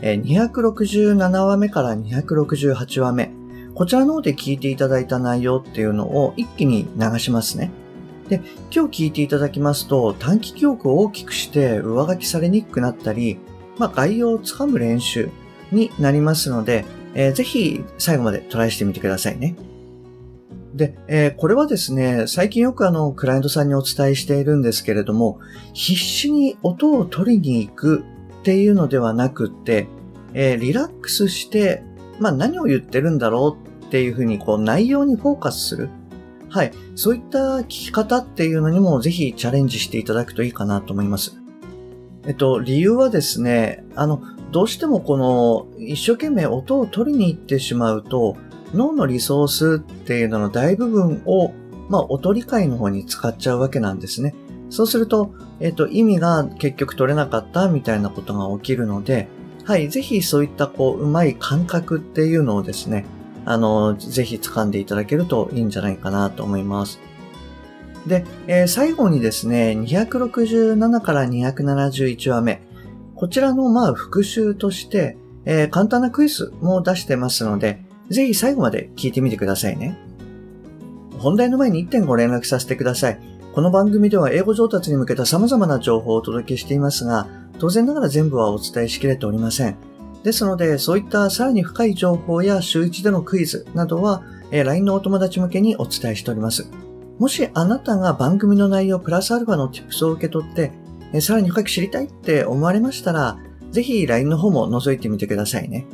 [0.00, 3.32] 267話目から268話目
[3.76, 7.70] こちらの方で聞いていただいた内容っていうのを一気に流しますね。
[8.30, 8.40] で、
[8.74, 13.38] 今日聞いていただきますと、短期記憶を大きくして上書きされにくくなったり、
[13.76, 15.28] まあ、概要をつかむ練習
[15.72, 19.56] になりますので、えー、ぜひ最後までトライしてみてくださいね。
[20.74, 25.38] で、えー、これはですね、最近よくあの、クライアントさんにお伝えしているんですけれども、
[25.74, 28.04] 必死に音を取りに行く
[28.46, 29.88] っていうのではなくて、
[30.32, 31.82] えー、リラックスして、
[32.20, 35.88] まあ何を言ってるんだろうっていうふうにこう内容にフォーカスする。
[36.48, 36.72] はい。
[36.94, 41.36] そういった聞き方っていうのにもぜひチャレンジしていただくといいかなと思います。
[42.24, 48.36] えっと、理由はですね、あの、どうしてもこの一生懸命音を取りに行ってしまうと、
[48.72, 51.52] 脳のリソースっていうのの大部分を、
[51.88, 54.36] まあ、音理解の方に使っちゃうわけなんですね。
[54.76, 59.26] そうすると、えっと、意味が結局取れなかったみたいなことが起きるので、
[59.64, 63.06] はい、ぜひそういったこう、うまい感覚っていうのをですね、
[63.46, 67.00] あの、ぜひ掴んでいただけるといいんじゃないかなと思います。
[68.06, 72.60] で、えー、最後にですね、267から271話目。
[73.14, 75.16] こちらのまあ復習として、
[75.46, 79.98] えー、簡単なクイズも出してますので、ぜひ最後まで聞いてみてくださいね。
[81.18, 83.35] 本題の前に1点ご連絡させてください。
[83.56, 87.26] この番組では英語上達に向けた様々な情報をお届けしていますが、
[87.58, 89.78] 当然ながら全部はお伝えしきれておりません。
[90.22, 96.68] ですので、そういったさらに深い情報や週1でのクイズなどは、え LINE のお友達向けにお伝えしております。
[97.18, 100.72] もしあなたが番組の内容プラスアルファの tips を受け取って、
[101.14, 103.38] えさらに深く知りたいって思われましたら、
[103.70, 105.86] ぜひ LINE の方も覗いてみてくださいね。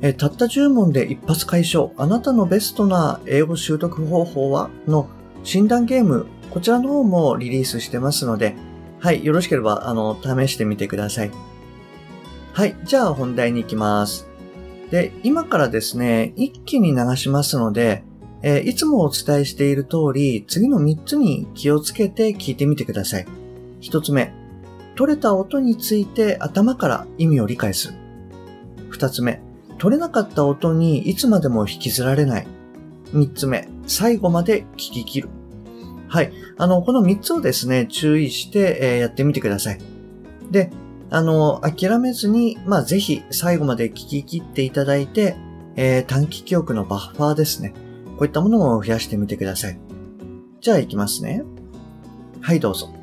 [0.00, 4.70] えたった10問で一発解消、あなたのベストな英語習得方法は？
[4.86, 5.06] の
[5.42, 8.54] 診断ゲーム、こちらの方もリリースしてますので、
[9.00, 11.32] はい、よろしければ、あの、試してみてください。
[12.52, 12.76] はい。
[12.84, 14.28] じゃあ本題に行きます。
[14.92, 18.04] で、今からですね、一気に流しますので、
[18.42, 23.26] えー、いつもお伝えしている通り、次の3つに気をつけて聞いてみてください。
[23.80, 24.32] 1つ目、
[24.94, 27.94] 取れた音について頭から意味を理解する。
[28.92, 29.40] 2つ目、
[29.78, 32.46] 取れなかった音にいつまでも引きずられない。
[33.12, 35.28] 3つ目、最後まで聞き切る。
[36.14, 36.32] はい。
[36.58, 39.80] あの、この3つをですね、注意して、えー、やってみてください。
[40.48, 40.70] で、
[41.10, 45.34] あの、諦めずに、まあ、ぜひ最後まで聞き切っていただいて、
[45.74, 47.74] えー、短期記憶のバッファーですね。
[48.16, 49.78] こういったものを増やしてみてください。
[50.60, 51.42] じゃあ行きますね。
[52.40, 52.94] はい、どうぞ。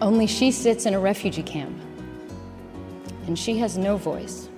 [0.00, 1.68] Only she sits in a refugee camp,
[3.28, 4.50] and she has no voice.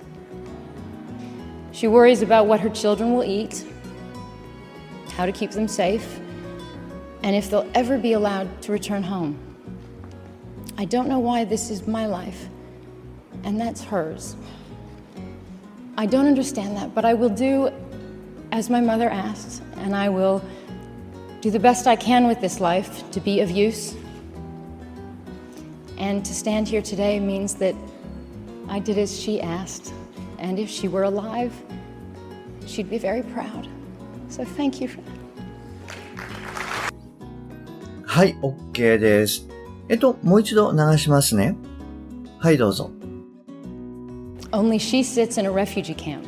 [1.71, 3.63] She worries about what her children will eat,
[5.15, 6.22] how to keep them safe,
[7.23, 9.39] and if they'll ever be allowed to return home.
[10.77, 12.47] I don't know why this is my life,
[13.43, 14.35] and that's hers.
[15.97, 17.71] I don't understand that, but I will do
[18.51, 20.43] as my mother asked, and I will
[21.41, 23.95] do the best I can with this life to be of use.
[25.97, 27.75] And to stand here today means that
[28.67, 29.93] I did as she asked,
[30.39, 31.53] and if she were alive,
[32.65, 33.67] she'd be very proud.
[34.29, 35.12] So thank you for that.
[38.12, 39.46] はい、OK です。
[39.88, 41.56] えっと、もう一度流しますね。
[42.38, 42.90] はい、どうぞ。
[44.50, 46.24] Only she sits in a refugee camp,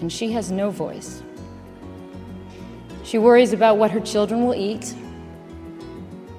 [0.00, 1.22] and she has no voice.
[3.04, 4.94] She worries about what her children will eat,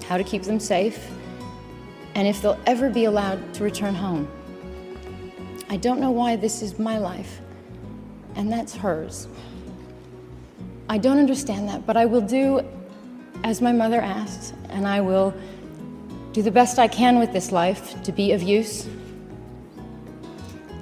[0.07, 0.97] how to keep them safe,
[2.15, 4.27] and if they'll ever be allowed to return home.
[5.69, 7.41] I don't know why this is my life,
[8.35, 9.27] and that's hers.
[10.87, 12.61] I don't understand that, but I will do
[13.45, 15.33] as my mother asked, and I will
[16.33, 18.87] do the best I can with this life to be of use.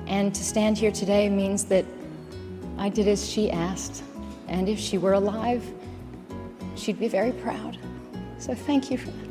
[0.07, 1.85] And to stand here today means that
[2.77, 4.03] I did as she asked.
[4.47, 5.63] And if she were alive,
[6.75, 7.77] she'd be very proud.
[8.39, 9.29] So thank you for that.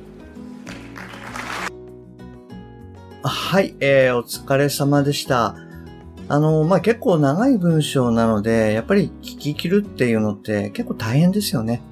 [3.24, 5.56] はい、えー、お疲れ様でした。
[6.28, 11.82] あの、まあ、結構長い文章なので、やっぱり聞き切るっていうのって結構大変ですよね。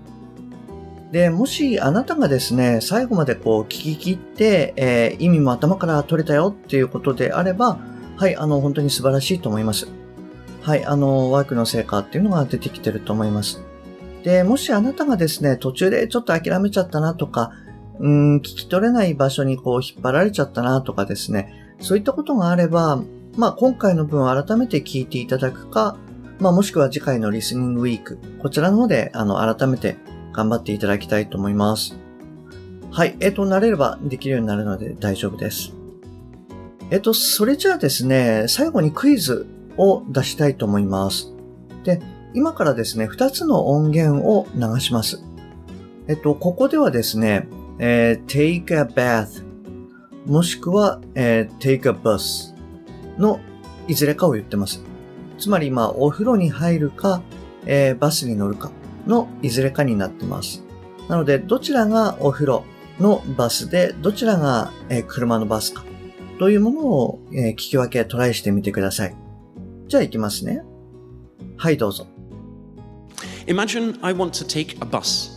[1.11, 7.79] で、もしあなたがですね、最後までこう聞き切って、えー、意味も頭から取れたよっていうことであれば、
[8.15, 9.87] はい、あの、本当に素晴らしいと思います。
[10.61, 13.61] はい、あの、ワークの成果っていうのが出てきてると思います。
[14.23, 17.51] で、もしあなたがですね、途中でちょっと諦めちゃったなとか、
[17.99, 23.03] うん、聞き取れない場所にこう引っ張られちゃったなとかですね、そういったことがあれば、
[23.37, 25.97] まあ今回の分を改めて聞いていただくか、
[26.39, 29.97] まあもしくは次回のリスニングウィーク、こちらの方であの改めて
[30.33, 31.97] 頑張っていただきたいと思います。
[32.91, 35.73] はい、えっ、と、慣れればできるようになるので大丈夫です。
[36.89, 39.47] えっ、と、それじゃあですね、最後にクイズ
[39.77, 41.33] を出したいと思います。
[41.83, 42.01] で、
[42.33, 45.23] 今からですね、2つの音源を流します。
[46.07, 47.47] えっと、ここではですね、
[47.79, 49.43] え、take a bath
[50.25, 52.53] もしくは、え、take a bus
[53.17, 53.39] の
[53.87, 54.83] いずれかを言ってます。
[55.37, 57.21] つまり、まあ、お風呂に入るか、
[57.65, 58.71] え、バスに乗るか
[59.07, 60.63] のいずれかになってます。
[61.09, 62.63] なので、どちらがお風呂
[62.99, 65.83] のバスで、どちらが、えー、車のバスか
[66.39, 69.15] というものを、えー、聞き分けトライしてみてください。
[69.87, 70.63] じゃあ行きますね。
[71.57, 72.07] はい、どうぞ。
[73.47, 75.31] Imagine I want to take a bus.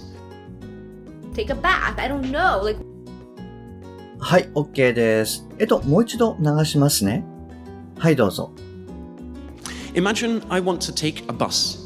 [1.35, 1.99] Take a bath?
[1.99, 2.65] I don't know.
[2.65, 2.81] Like
[4.19, 5.47] はい、OK です。
[5.59, 7.25] えっと、もう一度流しますね。
[7.99, 8.53] はい、どうぞ。
[9.95, 11.84] Imagine I want to take a bus.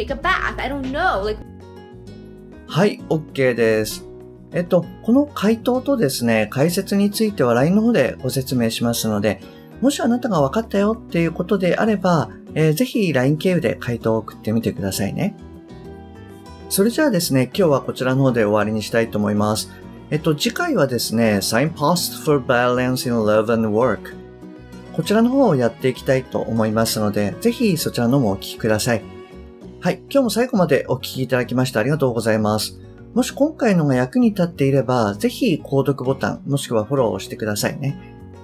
[0.00, 0.58] Take a bath?
[0.58, 1.24] I don't know.
[1.26, 1.38] Like
[2.66, 4.06] はい、OK です。
[4.52, 9.42] えっと、この回答とですね、解説については LINE の方でご説明しますので、
[9.82, 15.36] もしあなたが分かったよっていうことであれば、えー、ぜひ LINE 経由で回答を送ってみてくださいね。
[16.70, 19.70] それじゃあですね、今日はこちらの方で終わりにしたいと思います。
[20.10, 24.14] えっと、次回はですね、Signpost for Balance in Love and Work。
[24.94, 29.19] こちらの方をやっていきたいと思いますので、ぜひそちらの方もお聞きください。
[29.82, 32.78] はい、今日も最後までお聞きいただきましてありがとうございます。
[33.14, 37.98] もし今回のが役に立っていれば、ぜひ購読ボタン、もしくはフォローをしてくださいね。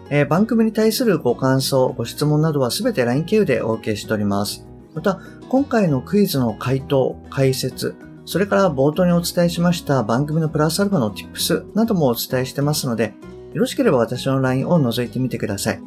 [0.08, 4.66] えー、番組に対するご感想、ご質問などはすべて LINE 経由でお受けしております。
[4.94, 13.12] また、今回のクイズの回答、解説、それから冒頭にお伝えしました番組のプラスアルファの Tips などもお伝えしてますので、
[13.52, 15.82] よろしければ私の LINE を覗いてみてください。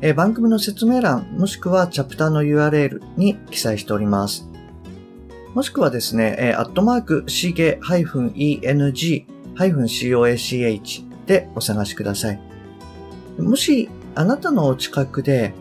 [0.00, 4.48] えー、番組の説明欄、もしくはチャプターの URL に記載しております。
[5.54, 9.26] もしくはですね、えー、アットマーク、しげ -eng-coach
[11.26, 12.40] でお探しください。
[13.38, 15.52] もし、あなたのお近くで、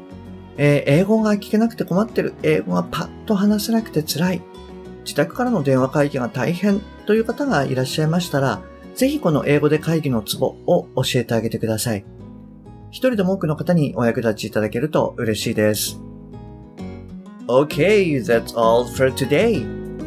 [0.57, 4.41] えー、英語が聞けなくて困ってる、英語がパッと話せなくて辛い、
[5.03, 8.61] 自宅からの電話会議が大変という方がいらっしゃいましたら、
[8.95, 12.05] ぜひこの英語で会議のツボを教えてあげてください。
[12.91, 15.99] 一人でも多くの方にお役立ちいただけると嬉しいです。
[17.47, 19.80] Okay, that's all for today.